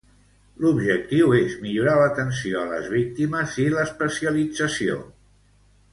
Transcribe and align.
L'objectiu 0.61 1.33
és 1.39 1.53
millorar 1.65 1.93
l'atenció 1.99 2.63
a 2.63 2.69
les 2.71 2.89
víctimes 2.95 3.57
i 3.65 3.69
l'especialització. 3.77 4.99